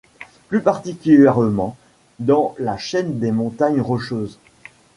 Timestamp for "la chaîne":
2.57-3.19